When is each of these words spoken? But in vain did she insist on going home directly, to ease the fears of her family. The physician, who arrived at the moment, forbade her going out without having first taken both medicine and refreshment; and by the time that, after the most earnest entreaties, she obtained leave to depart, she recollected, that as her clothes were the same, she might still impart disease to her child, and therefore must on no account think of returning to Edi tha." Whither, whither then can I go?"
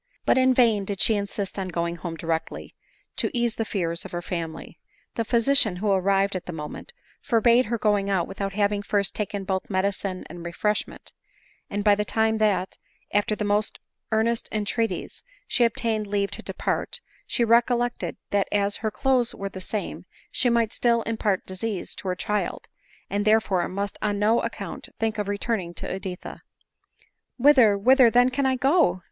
But 0.25 0.39
in 0.39 0.51
vain 0.55 0.83
did 0.83 0.99
she 0.99 1.13
insist 1.15 1.59
on 1.59 1.67
going 1.67 1.97
home 1.97 2.15
directly, 2.17 2.73
to 3.17 3.29
ease 3.37 3.53
the 3.53 3.63
fears 3.65 4.03
of 4.03 4.13
her 4.13 4.21
family. 4.23 4.79
The 5.13 5.23
physician, 5.23 5.75
who 5.75 5.91
arrived 5.91 6.35
at 6.35 6.47
the 6.47 6.51
moment, 6.51 6.91
forbade 7.21 7.65
her 7.65 7.77
going 7.77 8.09
out 8.09 8.27
without 8.27 8.53
having 8.53 8.81
first 8.81 9.13
taken 9.13 9.43
both 9.43 9.69
medicine 9.69 10.25
and 10.27 10.43
refreshment; 10.43 11.11
and 11.69 11.83
by 11.83 11.93
the 11.93 12.03
time 12.03 12.39
that, 12.39 12.79
after 13.13 13.35
the 13.35 13.45
most 13.45 13.77
earnest 14.11 14.49
entreaties, 14.51 15.21
she 15.47 15.65
obtained 15.65 16.07
leave 16.07 16.31
to 16.31 16.41
depart, 16.41 16.99
she 17.27 17.45
recollected, 17.45 18.17
that 18.31 18.47
as 18.51 18.77
her 18.77 18.89
clothes 18.89 19.35
were 19.35 19.49
the 19.49 19.61
same, 19.61 20.05
she 20.31 20.49
might 20.49 20.73
still 20.73 21.03
impart 21.03 21.45
disease 21.45 21.93
to 21.93 22.07
her 22.07 22.15
child, 22.15 22.67
and 23.11 23.23
therefore 23.23 23.67
must 23.69 23.99
on 24.01 24.17
no 24.17 24.39
account 24.41 24.89
think 24.99 25.19
of 25.19 25.27
returning 25.27 25.75
to 25.75 25.95
Edi 25.97 26.15
tha." 26.15 26.41
Whither, 27.37 27.77
whither 27.77 28.09
then 28.09 28.29
can 28.31 28.47
I 28.47 28.55
go?" 28.55 28.99